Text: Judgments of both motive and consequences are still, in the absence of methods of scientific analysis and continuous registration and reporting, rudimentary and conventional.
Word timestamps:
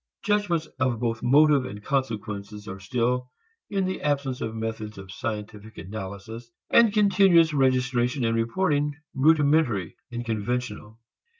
Judgments 0.23 0.65
of 0.79 0.99
both 0.99 1.21
motive 1.21 1.63
and 1.63 1.83
consequences 1.83 2.67
are 2.67 2.79
still, 2.79 3.29
in 3.69 3.85
the 3.85 4.01
absence 4.01 4.41
of 4.41 4.55
methods 4.55 4.97
of 4.97 5.11
scientific 5.11 5.77
analysis 5.77 6.49
and 6.71 6.91
continuous 6.91 7.53
registration 7.53 8.25
and 8.25 8.35
reporting, 8.35 8.95
rudimentary 9.13 9.95
and 10.11 10.25
conventional. 10.25 10.97